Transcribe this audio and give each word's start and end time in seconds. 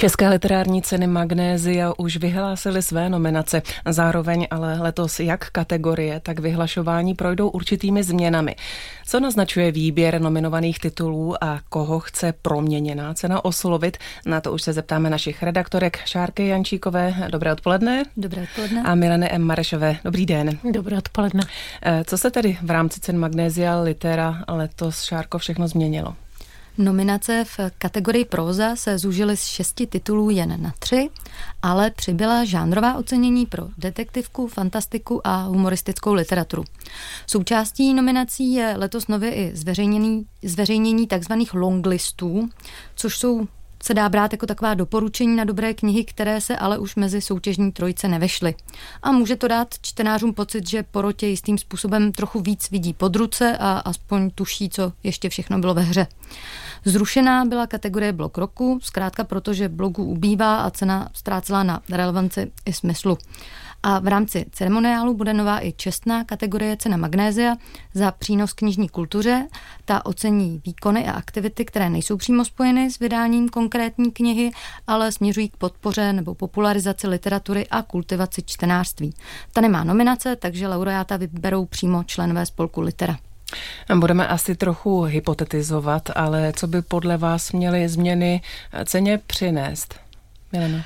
České 0.00 0.28
literární 0.28 0.82
ceny 0.82 1.06
Magnézia 1.06 1.92
už 1.98 2.16
vyhlásily 2.16 2.82
své 2.82 3.08
nominace. 3.08 3.62
Zároveň 3.88 4.46
ale 4.50 4.78
letos 4.80 5.20
jak 5.20 5.50
kategorie, 5.50 6.20
tak 6.20 6.38
vyhlašování 6.38 7.14
projdou 7.14 7.48
určitými 7.48 8.02
změnami. 8.02 8.56
Co 9.06 9.20
naznačuje 9.20 9.72
výběr 9.72 10.20
nominovaných 10.20 10.78
titulů 10.78 11.44
a 11.44 11.60
koho 11.68 12.00
chce 12.00 12.34
proměněná 12.42 13.14
cena 13.14 13.44
oslovit? 13.44 13.96
Na 14.26 14.40
to 14.40 14.52
už 14.52 14.62
se 14.62 14.72
zeptáme 14.72 15.10
našich 15.10 15.42
redaktorek 15.42 15.98
Šárky 16.04 16.46
Jančíkové. 16.46 17.14
Dobré 17.30 17.52
odpoledne. 17.52 18.02
Dobré 18.16 18.42
odpoledne. 18.42 18.82
A 18.82 18.94
Mileny 18.94 19.30
M. 19.30 19.42
Marešové. 19.42 19.96
Dobrý 20.04 20.26
den. 20.26 20.58
Dobré 20.72 20.98
odpoledne. 20.98 21.42
Eh, 21.82 22.02
co 22.06 22.18
se 22.18 22.30
tedy 22.30 22.58
v 22.62 22.70
rámci 22.70 23.00
cen 23.00 23.18
Magnézia 23.18 23.80
Litera 23.80 24.44
letos, 24.48 25.02
Šárko, 25.02 25.38
všechno 25.38 25.68
změnilo? 25.68 26.14
Nominace 26.78 27.44
v 27.44 27.60
kategorii 27.78 28.24
próza 28.24 28.76
se 28.76 28.98
zúžily 28.98 29.36
z 29.36 29.44
šesti 29.44 29.86
titulů 29.86 30.30
jen 30.30 30.62
na 30.62 30.72
tři, 30.78 31.08
ale 31.62 31.90
přibyla 31.90 32.44
žánrová 32.44 32.94
ocenění 32.94 33.46
pro 33.46 33.68
detektivku, 33.78 34.46
fantastiku 34.46 35.26
a 35.26 35.42
humoristickou 35.42 36.14
literaturu. 36.14 36.64
Součástí 37.26 37.94
nominací 37.94 38.52
je 38.52 38.74
letos 38.76 39.08
nově 39.08 39.34
i 39.34 39.56
zveřejnění, 39.56 40.26
zveřejnění 40.42 41.06
tzv. 41.06 41.32
longlistů, 41.52 42.48
což 42.94 43.18
jsou 43.18 43.46
se 43.82 43.94
dá 43.94 44.08
brát 44.08 44.32
jako 44.32 44.46
taková 44.46 44.74
doporučení 44.74 45.36
na 45.36 45.44
dobré 45.44 45.74
knihy, 45.74 46.04
které 46.04 46.40
se 46.40 46.56
ale 46.56 46.78
už 46.78 46.96
mezi 46.96 47.20
soutěžní 47.20 47.72
trojice 47.72 48.08
nevešly. 48.08 48.54
A 49.02 49.12
může 49.12 49.36
to 49.36 49.48
dát 49.48 49.74
čtenářům 49.82 50.34
pocit, 50.34 50.68
že 50.68 50.82
porotě 50.82 51.26
jistým 51.26 51.58
způsobem 51.58 52.12
trochu 52.12 52.40
víc 52.40 52.70
vidí 52.70 52.92
pod 52.92 53.16
ruce 53.16 53.56
a 53.60 53.72
aspoň 53.78 54.30
tuší, 54.30 54.70
co 54.70 54.92
ještě 55.02 55.28
všechno 55.28 55.58
bylo 55.58 55.74
ve 55.74 55.82
hře. 55.82 56.06
Zrušená 56.84 57.44
byla 57.44 57.66
kategorie 57.66 58.12
blok 58.12 58.38
roku, 58.38 58.78
zkrátka 58.82 59.24
proto, 59.24 59.54
že 59.54 59.68
blogů 59.68 60.04
ubývá 60.04 60.56
a 60.56 60.70
cena 60.70 61.08
ztrácela 61.14 61.62
na 61.62 61.80
relevanci 61.90 62.52
i 62.66 62.72
smyslu. 62.72 63.18
A 63.82 63.98
v 63.98 64.06
rámci 64.06 64.46
ceremoniálu 64.52 65.14
bude 65.14 65.34
nová 65.34 65.64
i 65.64 65.72
čestná 65.72 66.24
kategorie 66.24 66.76
cena 66.76 66.96
Magnézia 66.96 67.56
za 67.94 68.10
přínos 68.10 68.52
knižní 68.52 68.88
kultuře. 68.88 69.48
Ta 69.84 70.06
ocení 70.06 70.62
výkony 70.66 71.08
a 71.08 71.12
aktivity, 71.12 71.64
které 71.64 71.90
nejsou 71.90 72.16
přímo 72.16 72.44
spojeny 72.44 72.90
s 72.90 72.98
vydáním 72.98 73.48
konkrétní 73.48 74.10
knihy, 74.10 74.50
ale 74.86 75.12
směřují 75.12 75.48
k 75.48 75.56
podpoře 75.56 76.12
nebo 76.12 76.34
popularizaci 76.34 77.06
literatury 77.08 77.68
a 77.68 77.82
kultivaci 77.82 78.42
čtenářství. 78.46 79.14
Ta 79.52 79.60
nemá 79.60 79.84
nominace, 79.84 80.36
takže 80.36 80.68
laureáta 80.68 81.16
vyberou 81.16 81.66
přímo 81.66 82.04
členové 82.04 82.46
spolku 82.46 82.80
Litera. 82.80 83.16
Budeme 83.94 84.28
asi 84.28 84.54
trochu 84.56 85.02
hypotetizovat, 85.02 86.10
ale 86.14 86.52
co 86.56 86.66
by 86.66 86.82
podle 86.82 87.16
vás 87.16 87.52
měly 87.52 87.88
změny 87.88 88.42
ceně 88.84 89.18
přinést? 89.18 90.00
Milena. 90.52 90.84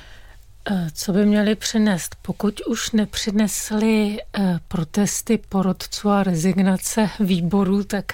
Eh, 0.71 0.89
co 0.95 1.13
by 1.13 1.27
měli 1.27 1.55
přinést? 1.55 2.17
Pokud 2.23 2.61
už 2.61 2.91
nepřinesli 2.91 4.19
eh, 4.39 4.59
protesty 4.69 5.39
porodců 5.49 6.11
a 6.11 6.23
rezignace 6.23 7.11
výborů, 7.21 7.85
tak 7.85 8.13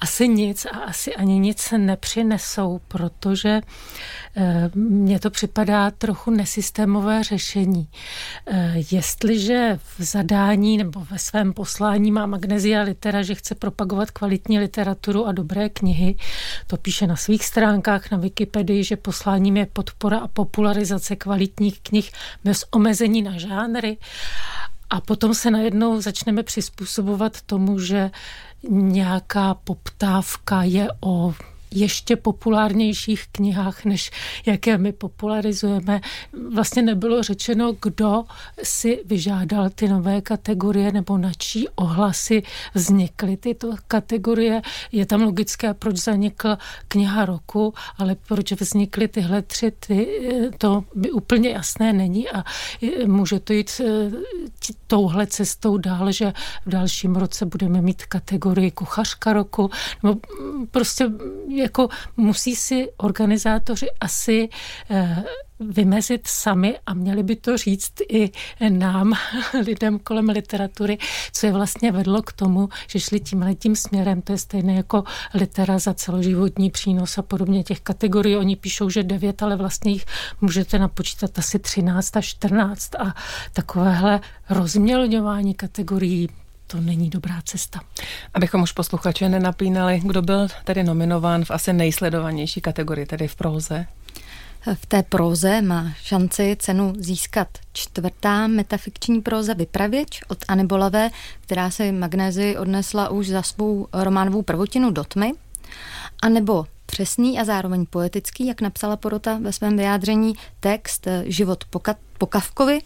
asi 0.00 0.28
nic 0.28 0.66
a 0.66 0.78
asi 0.78 1.16
ani 1.16 1.38
nic 1.38 1.74
nepřinesou, 1.76 2.80
protože 2.88 3.60
eh, 4.36 4.70
mně 4.74 5.20
to 5.20 5.30
připadá 5.30 5.90
trochu 5.90 6.30
nesystémové 6.30 7.24
řešení. 7.24 7.88
Jestliže 8.92 9.78
v 9.98 10.02
zadání 10.02 10.78
nebo 10.78 11.06
ve 11.10 11.18
svém 11.18 11.52
poslání 11.52 12.12
má 12.12 12.26
Magnezia 12.26 12.82
Litera, 12.82 13.22
že 13.22 13.34
chce 13.34 13.54
propagovat 13.54 14.10
kvalitní 14.10 14.58
literaturu 14.58 15.26
a 15.26 15.32
dobré 15.32 15.68
knihy, 15.68 16.16
to 16.66 16.76
píše 16.76 17.06
na 17.06 17.16
svých 17.16 17.44
stránkách 17.44 18.10
na 18.10 18.18
Wikipedii, 18.18 18.84
že 18.84 18.96
posláním 18.96 19.56
je 19.56 19.66
podpora 19.66 20.18
a 20.18 20.28
popularizace 20.28 21.16
kvalitních 21.16 21.80
knih 21.88 22.10
bez 22.44 22.64
omezení 22.70 23.22
na 23.22 23.38
žánry. 23.38 23.96
A 24.90 25.00
potom 25.00 25.34
se 25.34 25.50
najednou 25.50 26.00
začneme 26.00 26.42
přizpůsobovat 26.42 27.42
tomu, 27.42 27.78
že 27.78 28.10
nějaká 28.68 29.54
poptávka 29.54 30.62
je 30.62 30.88
o 31.00 31.34
ještě 31.70 32.16
populárnějších 32.16 33.24
knihách, 33.32 33.84
než 33.84 34.10
jaké 34.46 34.78
my 34.78 34.92
popularizujeme. 34.92 36.00
Vlastně 36.54 36.82
nebylo 36.82 37.22
řečeno, 37.22 37.74
kdo 37.82 38.24
si 38.62 39.02
vyžádal 39.04 39.70
ty 39.70 39.88
nové 39.88 40.20
kategorie 40.20 40.92
nebo 40.92 41.18
na 41.18 41.32
čí 41.38 41.68
ohlasy 41.74 42.42
vznikly 42.74 43.36
tyto 43.36 43.74
kategorie. 43.88 44.62
Je 44.92 45.06
tam 45.06 45.22
logické, 45.22 45.74
proč 45.74 45.96
zanikla 45.96 46.58
kniha 46.88 47.24
roku, 47.24 47.74
ale 47.98 48.16
proč 48.28 48.52
vznikly 48.52 49.08
tyhle 49.08 49.42
tři, 49.42 49.70
ty, 49.70 50.08
to 50.58 50.84
by 50.94 51.10
úplně 51.10 51.50
jasné 51.50 51.92
není 51.92 52.28
a 52.28 52.44
může 53.06 53.40
to 53.40 53.52
jít 53.52 53.80
eh, 53.80 54.10
touhle 54.86 55.26
cestou 55.26 55.78
dál, 55.78 56.12
že 56.12 56.32
v 56.66 56.70
dalším 56.70 57.16
roce 57.16 57.46
budeme 57.46 57.82
mít 57.82 58.06
kategorii 58.06 58.70
kuchařka 58.70 59.32
roku, 59.32 59.70
nebo 60.02 60.20
prostě 60.70 61.10
jako 61.58 61.88
musí 62.16 62.56
si 62.56 62.88
organizátoři 62.96 63.86
asi 64.00 64.48
eh, 64.90 65.24
vymezit 65.60 66.26
sami 66.26 66.78
a 66.86 66.94
měli 66.94 67.22
by 67.22 67.36
to 67.36 67.56
říct 67.56 67.92
i 68.08 68.30
nám, 68.68 69.12
lidem 69.66 69.98
kolem 69.98 70.28
literatury, 70.28 70.98
co 71.32 71.46
je 71.46 71.52
vlastně 71.52 71.92
vedlo 71.92 72.22
k 72.22 72.32
tomu, 72.32 72.68
že 72.86 73.00
šli 73.00 73.20
tím 73.20 73.56
tím 73.58 73.76
směrem. 73.76 74.22
To 74.22 74.32
je 74.32 74.38
stejné 74.38 74.74
jako 74.74 75.04
litera 75.34 75.78
za 75.78 75.94
celoživotní 75.94 76.70
přínos 76.70 77.18
a 77.18 77.22
podobně 77.22 77.64
těch 77.64 77.80
kategorií. 77.80 78.36
Oni 78.36 78.56
píšou, 78.56 78.90
že 78.90 79.02
devět, 79.02 79.42
ale 79.42 79.56
vlastně 79.56 79.92
jich 79.92 80.04
můžete 80.40 80.78
napočítat 80.78 81.38
asi 81.38 81.58
13 81.58 82.16
a 82.16 82.20
14 82.20 82.94
a 82.94 83.14
takovéhle 83.52 84.20
rozmělňování 84.50 85.54
kategorií 85.54 86.28
to 86.70 86.80
není 86.80 87.10
dobrá 87.10 87.40
cesta. 87.44 87.80
Abychom 88.34 88.62
už 88.62 88.72
posluchače 88.72 89.28
nenapínali, 89.28 90.00
kdo 90.04 90.22
byl 90.22 90.48
tedy 90.64 90.84
nominován 90.84 91.44
v 91.44 91.50
asi 91.50 91.72
nejsledovanější 91.72 92.60
kategorii, 92.60 93.06
tedy 93.06 93.28
v 93.28 93.36
proze? 93.36 93.86
V 94.74 94.86
té 94.86 95.02
proze 95.02 95.62
má 95.62 95.92
šanci 96.02 96.56
cenu 96.58 96.92
získat 96.98 97.48
čtvrtá 97.72 98.46
metafikční 98.46 99.20
proza 99.20 99.52
Vypravěč 99.52 100.22
od 100.28 100.38
Anny 100.48 100.66
Bolavé, 100.66 101.10
která 101.40 101.70
si 101.70 101.92
magnézi 101.92 102.56
odnesla 102.58 103.08
už 103.08 103.28
za 103.28 103.42
svou 103.42 103.88
románovou 103.92 104.42
prvotinu 104.42 104.90
do 104.90 105.04
tmy. 105.04 105.32
A 106.22 106.28
nebo 106.28 106.66
přesný 106.90 107.38
a 107.38 107.44
zároveň 107.44 107.86
poetický, 107.86 108.46
jak 108.46 108.60
napsala 108.60 108.96
Porota 108.96 109.38
ve 109.42 109.52
svém 109.52 109.76
vyjádření, 109.76 110.34
text 110.60 111.06
eh, 111.06 111.24
Život 111.26 111.64
po, 111.64 111.80
po 112.18 112.26
Kavkovi, 112.26 112.78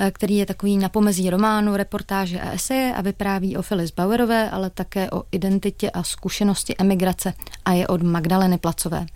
eh, 0.00 0.10
který 0.10 0.36
je 0.36 0.46
takový 0.46 0.76
na 0.76 0.88
pomezí 0.88 1.30
románu, 1.30 1.76
reportáže 1.76 2.40
a 2.40 2.52
eseje 2.52 2.94
a 2.94 3.00
vypráví 3.02 3.56
o 3.56 3.62
Phyllis 3.62 3.90
Bauerové, 3.90 4.50
ale 4.50 4.70
také 4.70 5.10
o 5.10 5.22
identitě 5.32 5.90
a 5.90 6.02
zkušenosti 6.02 6.74
emigrace 6.78 7.34
a 7.64 7.72
je 7.72 7.86
od 7.86 8.02
Magdaleny 8.02 8.58
Placové. 8.58 9.06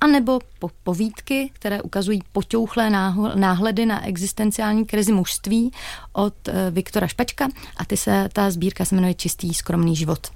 A 0.00 0.06
nebo 0.06 0.38
po 0.58 0.70
povídky, 0.84 1.50
které 1.52 1.82
ukazují 1.82 2.22
poťouchlé 2.32 2.90
náhledy 3.34 3.86
na 3.86 4.06
existenciální 4.06 4.84
krizi 4.84 5.12
mužství 5.12 5.72
od 6.12 6.48
eh, 6.48 6.70
Viktora 6.70 7.06
Špačka 7.06 7.48
a 7.76 7.84
ty 7.84 7.96
se, 7.96 8.28
ta 8.32 8.50
sbírka 8.50 8.84
se 8.84 8.94
jmenuje 8.94 9.14
Čistý 9.14 9.54
skromný 9.54 9.96
život. 9.96 10.30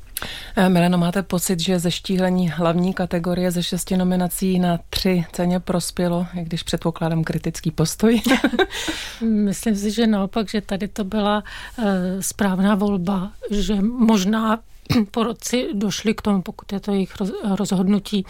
Eh, 0.56 0.68
Mileno, 0.68 0.98
máte 0.98 1.22
pocit, 1.22 1.60
že 1.60 1.78
zeštíhlení 1.78 2.50
hlavní 2.50 2.94
kategorie 2.94 3.50
ze 3.50 3.62
šesti 3.62 3.96
nominací 3.96 4.58
na 4.58 4.78
tři 4.90 5.24
ceně 5.32 5.60
prospělo, 5.60 6.26
i 6.40 6.44
když 6.44 6.62
předpokládám 6.62 7.24
kritický 7.24 7.70
postoj? 7.70 8.22
Myslím 9.20 9.76
si, 9.76 9.90
že 9.90 10.06
naopak, 10.06 10.50
že 10.50 10.60
tady 10.60 10.88
to 10.88 11.04
byla 11.04 11.42
uh, 11.78 11.84
správná 12.20 12.74
volba, 12.74 13.32
že 13.50 13.74
možná 13.82 14.58
po 15.10 15.22
roci 15.22 15.68
došli 15.72 16.14
k 16.14 16.22
tomu, 16.22 16.42
pokud 16.42 16.72
je 16.72 16.80
to 16.80 16.92
jejich 16.92 17.14
rozhodnutí, 17.56 18.26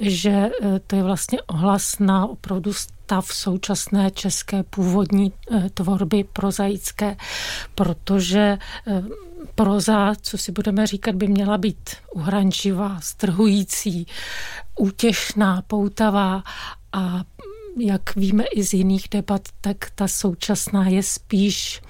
že 0.00 0.30
eh, 0.30 0.80
to 0.86 0.96
je 0.96 1.02
vlastně 1.02 1.42
ohlas 1.42 1.98
na 1.98 2.26
opravdu 2.26 2.72
stav 2.72 3.26
současné 3.26 4.10
české 4.10 4.62
původní 4.62 5.32
tvorby 5.74 6.24
prozaické, 6.32 7.16
protože 7.74 8.58
proza, 9.56 10.14
co 10.22 10.38
si 10.38 10.52
budeme 10.52 10.86
říkat, 10.86 11.14
by 11.14 11.28
měla 11.28 11.58
být 11.58 11.90
uhrančivá, 12.14 13.00
strhující, 13.00 14.06
útěšná, 14.78 15.62
poutavá 15.62 16.42
a 16.92 17.24
jak 17.78 18.16
víme 18.16 18.44
i 18.44 18.62
z 18.62 18.74
jiných 18.74 19.08
debat, 19.10 19.42
tak 19.60 19.76
ta 19.94 20.08
současná 20.08 20.88
je 20.88 21.02
spíš 21.02 21.80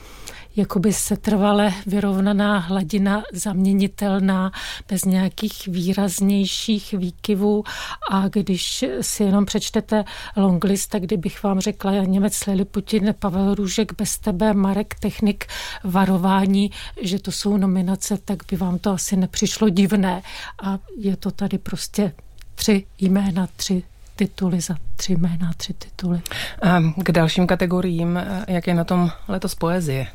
jakoby 0.56 0.93
setrvale 0.93 1.75
vyrovnaná 1.87 2.58
hladina, 2.58 3.23
zaměnitelná, 3.32 4.53
bez 4.88 5.05
nějakých 5.05 5.67
výraznějších 5.67 6.93
výkyvů 6.93 7.64
a 8.11 8.29
když 8.29 8.85
si 9.00 9.23
jenom 9.23 9.44
přečtete 9.44 10.05
longlist, 10.37 10.91
tak 10.91 11.03
kdybych 11.03 11.43
vám 11.43 11.61
řekla 11.61 11.93
Němec 11.93 12.47
Liliputin, 12.47 13.14
Pavel 13.19 13.55
Růžek, 13.55 13.93
Bez 13.99 14.19
tebe, 14.19 14.55
Marek 14.55 14.94
Technik, 15.00 15.44
Varování, 15.85 16.70
že 17.00 17.19
to 17.19 17.32
jsou 17.32 17.56
nominace, 17.56 18.19
tak 18.25 18.38
by 18.50 18.56
vám 18.56 18.79
to 18.79 18.91
asi 18.91 19.17
nepřišlo 19.17 19.69
divné 19.69 20.23
a 20.62 20.79
je 20.99 21.17
to 21.17 21.31
tady 21.31 21.59
prostě 21.59 22.12
tři 22.55 22.87
jména, 22.99 23.49
tři 23.56 23.82
tituly 24.17 24.61
za 24.61 24.75
tři 24.97 25.12
jména, 25.12 25.52
tři 25.56 25.73
tituly. 25.73 26.20
A 26.62 26.81
k 27.02 27.12
dalším 27.12 27.47
kategoriím, 27.47 28.20
jak 28.49 28.67
je 28.67 28.75
na 28.75 28.85
tom 28.85 29.11
letos 29.29 29.55
poezie? 29.55 30.06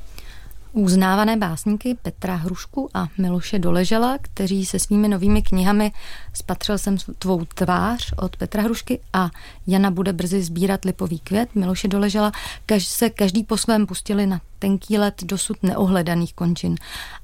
Uznávané 0.74 1.38
básníky 1.38 1.98
Petra 2.02 2.36
Hrušku 2.36 2.90
a 2.94 3.08
Miloše 3.18 3.60
Doležela, 3.60 4.18
kteří 4.22 4.66
se 4.66 4.80
svými 4.80 5.08
novými 5.08 5.42
knihami 5.42 5.92
Spatřil 6.34 6.78
jsem 6.78 6.98
tvou 6.98 7.46
tvář 7.46 8.14
od 8.18 8.38
Petra 8.38 8.64
Hrušky 8.64 9.00
a 9.14 9.30
Jana 9.68 9.92
bude 9.92 10.14
brzy 10.14 10.44
sbírat 10.44 10.86
lipový 10.86 11.20
květ 11.20 11.56
Miloše 11.56 11.88
Doležela, 11.88 12.32
kaž 12.66 12.86
se 12.86 13.10
každý 13.10 13.44
po 13.44 13.58
svém 13.58 13.86
pustili 13.86 14.26
na 14.26 14.42
tenký 14.60 14.98
let 14.98 15.24
dosud 15.24 15.64
neohledaných 15.64 16.34
končin. 16.34 16.76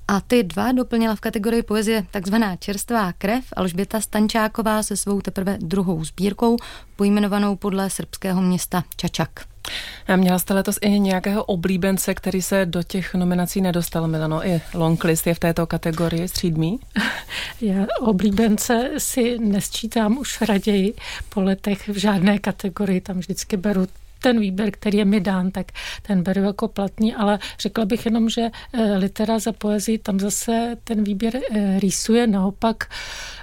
A 0.08 0.22
ty 0.22 0.44
dva 0.44 0.72
doplnila 0.72 1.16
v 1.16 1.22
kategorii 1.22 1.64
poezie 1.64 2.06
takzvaná 2.12 2.56
čerstvá 2.56 3.14
krev 3.14 3.44
Alžběta 3.56 4.02
Stančáková 4.02 4.84
se 4.84 4.98
svou 4.98 5.22
teprve 5.22 5.58
druhou 5.62 6.04
sbírkou, 6.04 6.58
pojmenovanou 6.96 7.56
podle 7.56 7.90
srbského 7.90 8.42
města 8.42 8.84
Čačak. 8.96 9.56
A 10.08 10.16
měla 10.16 10.40
jste 10.40 10.54
letos 10.54 10.78
i 10.81 11.00
nějakého 11.00 11.44
oblíbence, 11.44 12.14
který 12.14 12.42
se 12.42 12.66
do 12.66 12.84
těch 12.84 13.14
nominací 13.14 13.62
nedostal, 13.62 14.08
Milano? 14.08 14.48
I 14.48 14.62
longlist 14.74 15.28
je 15.28 15.34
v 15.34 15.40
této 15.40 15.68
kategorii 15.68 16.28
střídmí? 16.28 16.80
Já 17.62 17.86
oblíbence 18.00 18.90
si 18.98 19.40
nesčítám 19.40 20.18
už 20.18 20.42
raději 20.42 20.94
po 21.30 21.42
letech 21.42 21.88
v 21.88 21.98
žádné 21.98 22.40
kategorii, 22.40 23.02
tam 23.02 23.19
vždycky 23.19 23.58
beru 23.58 23.88
ten 24.19 24.40
výběr, 24.40 24.72
který 24.72 24.98
je 24.98 25.06
mi 25.06 25.19
dán, 25.19 25.52
tak 25.52 25.72
ten 26.02 26.24
beru 26.24 26.44
jako 26.44 26.68
platný, 26.68 27.16
ale 27.16 27.40
řekla 27.60 27.86
bych 27.86 28.06
jenom, 28.06 28.30
že 28.30 28.42
eh, 28.74 28.98
litera 28.98 29.40
za 29.40 29.52
poezii 29.52 29.98
tam 29.98 30.20
zase 30.20 30.75
ten 30.84 31.04
výběr 31.04 31.36
eh, 31.36 31.80
rýsuje 31.80 32.28
naopak 32.28 32.90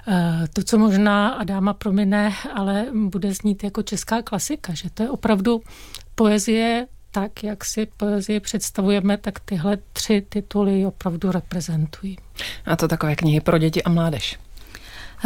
eh, 0.08 0.48
to, 0.52 0.62
co 0.62 0.78
možná 0.78 1.28
Adáma 1.28 1.72
promine, 1.72 2.32
ale 2.54 2.86
bude 2.92 3.34
znít 3.34 3.64
jako 3.64 3.82
česká 3.82 4.22
klasika, 4.22 4.74
že 4.74 4.90
to 4.90 5.02
je 5.02 5.10
opravdu 5.10 5.62
poezie 6.14 6.86
tak, 7.10 7.44
jak 7.44 7.64
si 7.64 7.86
poezii 7.96 8.40
představujeme, 8.40 9.16
tak 9.16 9.40
tyhle 9.40 9.78
tři 9.92 10.26
tituly 10.28 10.86
opravdu 10.86 11.32
reprezentují. 11.32 12.18
A 12.66 12.76
to 12.76 12.88
takové 12.88 13.16
knihy 13.16 13.40
pro 13.40 13.58
děti 13.58 13.82
a 13.82 13.90
mládež. 13.90 14.38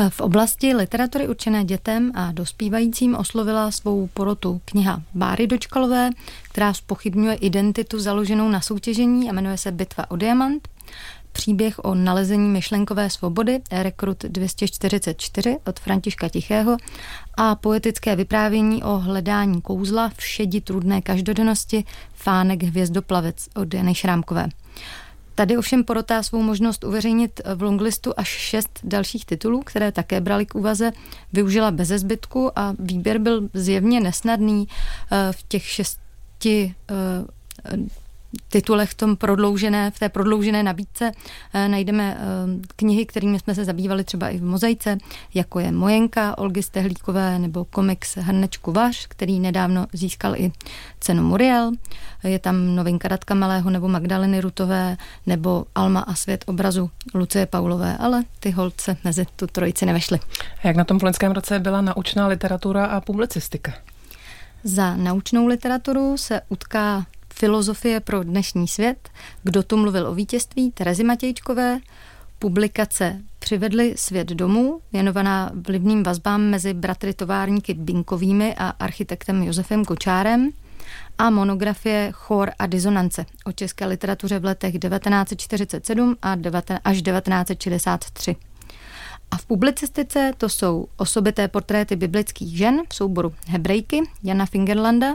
V 0.09 0.21
oblasti 0.21 0.75
literatury 0.75 1.29
určené 1.29 1.65
dětem 1.65 2.13
a 2.15 2.33
dospívajícím 2.33 3.15
oslovila 3.15 3.71
svou 3.71 4.07
porotu 4.07 4.61
kniha 4.65 5.03
Báry 5.15 5.47
Dočkalové, 5.47 6.11
která 6.43 6.75
spochybňuje 6.75 7.35
identitu 7.35 8.01
založenou 8.01 8.49
na 8.49 8.61
soutěžení 8.61 9.31
a 9.31 9.33
jmenuje 9.33 9.59
se 9.59 9.73
Bitva 9.73 10.11
o 10.11 10.17
diamant. 10.17 10.69
Příběh 11.39 11.79
o 11.79 11.95
nalezení 11.95 12.49
myšlenkové 12.49 13.11
svobody, 13.11 13.61
Rekrut 13.73 14.25
244 14.25 15.59
od 15.67 15.81
Františka 15.81 16.29
Tichého 16.29 16.77
a 17.37 17.55
poetické 17.55 18.17
vyprávění 18.17 18.83
o 18.83 18.99
hledání 18.99 19.63
kouzla 19.63 20.09
v 20.17 20.25
šedi 20.27 20.61
trudné 20.61 21.03
každodennosti 21.03 21.85
Fánek 22.15 22.63
hvězdoplavec 22.63 23.49
od 23.55 23.75
Jany 23.75 23.95
Šrámkové. 23.95 24.49
Tady 25.35 25.57
ovšem 25.57 25.85
porotá 25.85 26.23
svou 26.23 26.43
možnost 26.43 26.85
uveřejnit 26.85 27.41
v 27.55 27.63
longlistu 27.63 28.13
až 28.17 28.29
šest 28.29 28.81
dalších 28.85 29.27
titulů, 29.27 29.63
které 29.63 29.93
také 29.93 30.21
brali 30.21 30.47
k 30.47 30.55
úvaze, 30.55 30.91
využila 31.33 31.71
bez 31.71 31.89
zbytku 31.89 32.59
a 32.59 32.75
výběr 32.79 33.19
byl 33.19 33.49
zjevně 33.55 34.01
nesnadný 34.01 34.69
eh, 35.13 35.33
v 35.33 35.43
těch 35.49 35.65
šesti 35.65 36.75
eh, 36.91 37.77
titulech 38.49 38.91
v 38.91 38.95
tom 38.95 39.17
prodloužené, 39.17 39.91
v 39.91 39.99
té 39.99 40.09
prodloužené 40.09 40.63
nabídce 40.63 41.13
eh, 41.55 41.69
najdeme 41.69 42.17
eh, 42.19 42.25
knihy, 42.77 43.07
kterými 43.07 43.39
jsme 43.39 43.55
se 43.55 43.65
zabývali 43.65 44.05
třeba 44.05 44.29
i 44.29 44.39
v 44.39 44.45
mozaice, 44.45 44.99
jako 45.35 45.61
je 45.61 45.73
Mojenka 45.73 46.39
Olgy 46.39 46.63
Stehlíkové 46.63 47.39
nebo 47.39 47.65
komiks 47.65 48.17
Hrnečku 48.17 48.73
Vař, 48.73 49.07
který 49.07 49.41
nedávno 49.41 49.87
získal 49.93 50.37
i 50.37 50.53
cenu 51.01 51.23
Muriel. 51.23 51.73
Je 52.25 52.39
tam 52.39 52.75
novinka 52.75 53.09
Radka 53.09 53.35
Malého 53.35 53.71
nebo 53.71 53.89
Magdaleny 53.89 54.41
Rutové 54.41 54.97
nebo 55.27 55.65
Alma 55.75 56.01
a 56.01 56.15
svět 56.15 56.45
obrazu 56.47 56.91
Lucie 57.15 57.47
Paulové, 57.47 57.97
ale 57.97 58.25
ty 58.41 58.51
holce 58.51 58.97
mezi 59.05 59.27
tu 59.37 59.47
trojici 59.47 59.87
nevešly. 59.87 60.19
Jak 60.65 60.77
na 60.77 60.85
tom 60.85 60.99
v 60.99 61.03
loňském 61.03 61.33
roce 61.33 61.59
byla 61.59 61.81
naučná 61.81 62.27
literatura 62.27 62.87
a 62.87 63.01
publicistika? 63.01 63.73
Za 64.65 64.97
naučnou 64.97 65.47
literaturu 65.47 66.17
se 66.17 66.41
utká 66.49 67.07
Filozofie 67.39 68.01
pro 68.01 68.25
dnešní 68.25 68.69
svět, 68.69 69.09
Kdo 69.43 69.63
tu 69.63 69.77
mluvil 69.77 70.07
o 70.07 70.15
vítězství, 70.15 70.71
Terezy 70.71 71.05
Matějčkové, 71.05 71.79
publikace 72.39 73.21
Přivedli 73.39 73.95
svět 73.97 74.29
domů, 74.29 74.81
věnovaná 74.93 75.51
vlivným 75.55 76.03
vazbám 76.03 76.43
mezi 76.43 76.75
bratry 76.75 77.15
továrníky 77.15 77.75
Binkovými 77.75 78.55
a 78.55 78.69
architektem 78.69 79.43
Josefem 79.43 79.85
Kočárem. 79.85 80.51
A 81.19 81.31
monografie 81.31 82.13
Chor 82.13 82.51
a 82.59 82.67
disonance 82.67 83.27
o 83.45 83.53
české 83.53 83.87
literatuře 83.87 84.39
v 84.39 84.45
letech 84.45 84.79
1947 84.79 86.17
a 86.23 86.37
až 86.85 87.03
1963. 87.03 88.37
A 89.31 89.37
v 89.37 89.47
publicistice 89.47 90.33
to 90.37 90.49
jsou 90.49 90.89
osobité 90.97 91.49
portréty 91.49 91.97
biblických 91.97 92.57
žen 92.57 92.83
v 92.89 92.95
souboru 92.95 93.35
Hebrejky 93.47 94.03
Jana 94.23 94.47
Fingerlanda, 94.47 95.15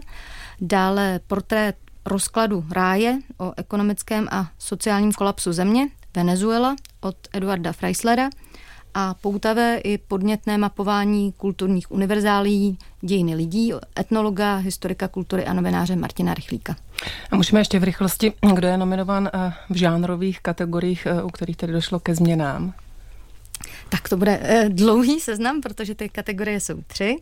dále 0.61 1.19
portrét 1.27 1.75
rozkladu 2.05 2.65
ráje 2.71 3.19
o 3.38 3.53
ekonomickém 3.57 4.27
a 4.31 4.47
sociálním 4.59 5.11
kolapsu 5.11 5.53
země 5.53 5.88
Venezuela 6.15 6.75
od 7.01 7.15
Eduarda 7.33 7.71
Freislera 7.71 8.29
a 8.94 9.13
poutavé 9.13 9.77
i 9.77 9.97
podnětné 9.97 10.57
mapování 10.57 11.31
kulturních 11.31 11.91
univerzálí 11.91 12.77
dějiny 13.01 13.35
lidí 13.35 13.73
etnologa, 14.00 14.55
historika 14.55 15.07
kultury 15.07 15.45
a 15.45 15.53
novináře 15.53 15.95
Martina 15.95 16.33
Rychlíka. 16.33 16.75
A 17.31 17.35
můžeme 17.35 17.61
ještě 17.61 17.79
v 17.79 17.83
rychlosti, 17.83 18.33
kdo 18.53 18.67
je 18.67 18.77
nominován 18.77 19.29
eh, 19.33 19.53
v 19.69 19.75
žánrových 19.75 20.41
kategoriích, 20.41 21.05
eh, 21.05 21.23
u 21.23 21.29
kterých 21.29 21.57
tedy 21.57 21.73
došlo 21.73 22.00
ke 22.00 22.15
změnám? 22.15 22.73
Tak 23.89 24.09
to 24.09 24.17
bude 24.17 24.39
eh, 24.41 24.69
dlouhý 24.69 25.19
seznam, 25.19 25.61
protože 25.61 25.95
ty 25.95 26.09
kategorie 26.09 26.59
jsou 26.59 26.81
tři. 26.87 27.17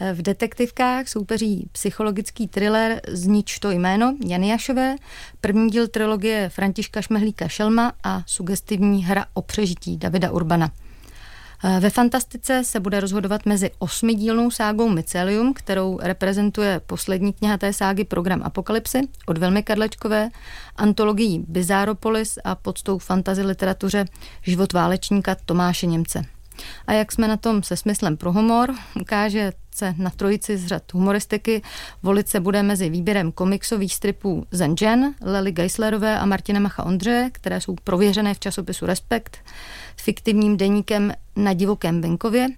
Eh, 0.00 0.12
v 0.12 0.22
detektivkách 0.22 1.08
soupeří 1.08 1.68
psychologický 1.72 2.48
thriller 2.48 3.00
Znič 3.08 3.58
to 3.58 3.70
jméno 3.70 4.16
Jany 4.26 4.48
Jašové, 4.48 4.96
první 5.40 5.70
díl 5.70 5.88
trilogie 5.88 6.48
Františka 6.48 7.02
Šmehlíka 7.02 7.48
Šelma 7.48 7.92
a 8.04 8.22
sugestivní 8.26 9.04
hra 9.04 9.26
o 9.34 9.42
přežití 9.42 9.96
Davida 9.96 10.30
Urbana. 10.30 10.70
Eh, 11.64 11.80
ve 11.80 11.90
Fantastice 11.90 12.64
se 12.64 12.80
bude 12.80 13.00
rozhodovat 13.00 13.46
mezi 13.46 13.70
osmidílnou 13.78 14.50
ságou 14.50 14.88
Mycelium, 14.88 15.54
kterou 15.54 15.98
reprezentuje 16.02 16.80
poslední 16.86 17.32
kniha 17.32 17.58
té 17.58 17.72
ságy 17.72 18.04
Program 18.04 18.42
Apokalypsy 18.44 19.00
od 19.26 19.38
Velmi 19.38 19.62
Kadlečkové, 19.62 20.28
antologií 20.76 21.44
Bizáropolis 21.48 22.38
a 22.44 22.54
podstou 22.54 22.98
fantazy 22.98 23.42
literatuře 23.42 24.04
Život 24.42 24.72
válečníka 24.72 25.36
Tomáše 25.46 25.86
Němce. 25.86 26.35
A 26.86 26.92
jak 26.92 27.12
jsme 27.12 27.28
na 27.28 27.36
tom 27.36 27.62
se 27.62 27.76
smyslem 27.76 28.16
pro 28.16 28.32
humor, 28.32 28.74
ukáže 29.00 29.52
se 29.74 29.94
na 29.98 30.10
trojici 30.10 30.58
z 30.58 30.66
řad 30.66 30.82
humoristiky. 30.92 31.62
Volit 32.02 32.28
se 32.28 32.40
bude 32.40 32.62
mezi 32.62 32.90
výběrem 32.90 33.32
komiksových 33.32 33.94
stripů 33.94 34.46
Zen 34.50 34.74
Jen, 34.80 35.14
Lely 35.22 35.52
Geislerové 35.52 36.18
a 36.18 36.26
Martina 36.26 36.60
Macha 36.60 36.86
Ondře, 36.86 37.30
které 37.32 37.60
jsou 37.60 37.76
prověřené 37.84 38.34
v 38.34 38.40
časopisu 38.40 38.86
Respekt, 38.86 39.38
fiktivním 39.96 40.56
deníkem 40.56 41.12
Na 41.36 41.52
divokém 41.52 42.00
venkově, 42.00 42.48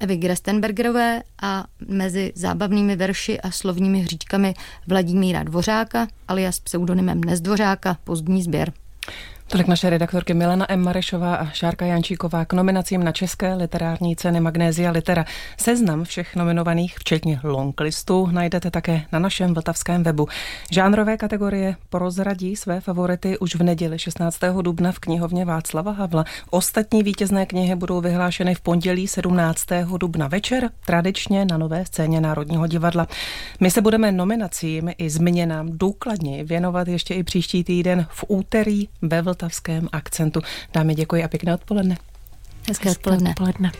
Evy 0.00 0.16
Grestenbergerové 0.16 1.22
a 1.42 1.64
mezi 1.88 2.32
zábavnými 2.34 2.96
verši 2.96 3.40
a 3.40 3.50
slovními 3.50 4.00
hříčkami 4.00 4.54
Vladimíra 4.86 5.42
Dvořáka 5.42 6.06
alias 6.28 6.60
pseudonymem 6.60 7.20
Nezdvořáka 7.20 7.96
pozdní 8.04 8.42
sběr. 8.42 8.72
Tolik 9.46 9.66
naše 9.66 9.90
redaktorky 9.90 10.34
Milena 10.34 10.72
M. 10.72 10.82
Marešová 10.82 11.34
a 11.34 11.50
Šárka 11.50 11.86
Jančíková 11.86 12.44
k 12.44 12.52
nominacím 12.52 13.04
na 13.04 13.12
České 13.12 13.54
literární 13.54 14.16
ceny 14.16 14.40
Magnézia 14.40 14.90
Litera. 14.90 15.24
Seznam 15.56 16.04
všech 16.04 16.36
nominovaných, 16.36 16.94
včetně 16.98 17.40
longlistu, 17.44 18.26
najdete 18.26 18.70
také 18.70 19.02
na 19.12 19.18
našem 19.18 19.54
vltavském 19.54 20.02
webu. 20.02 20.28
Žánrové 20.70 21.16
kategorie 21.16 21.76
prozradí 21.90 22.56
své 22.56 22.80
favority 22.80 23.38
už 23.38 23.54
v 23.54 23.62
neděli 23.62 23.98
16. 23.98 24.38
dubna 24.62 24.92
v 24.92 24.98
knihovně 24.98 25.44
Václava 25.44 25.92
Havla. 25.92 26.24
Ostatní 26.50 27.02
vítězné 27.02 27.46
knihy 27.46 27.74
budou 27.74 28.00
vyhlášeny 28.00 28.54
v 28.54 28.60
pondělí 28.60 29.08
17. 29.08 29.66
dubna 29.98 30.28
večer, 30.28 30.70
tradičně 30.86 31.44
na 31.44 31.58
nové 31.58 31.86
scéně 31.86 32.20
Národního 32.20 32.66
divadla. 32.66 33.06
My 33.60 33.70
se 33.70 33.80
budeme 33.80 34.12
nominacím 34.12 34.90
i 34.98 35.10
změnám 35.10 35.68
důkladně 35.72 36.44
věnovat 36.44 36.88
ještě 36.88 37.14
i 37.14 37.22
příští 37.22 37.64
týden 37.64 38.06
v 38.10 38.24
úterý 38.28 38.88
ve 39.02 39.22
vltavském 39.34 39.88
akcentu. 39.92 40.40
Dámy, 40.74 40.94
děkuji 40.94 41.24
a 41.24 41.28
pěkné 41.28 41.54
odpoledne. 41.54 41.96
Hezké 42.68 42.90
odpoledne. 42.90 43.30
odpoledne. 43.30 43.72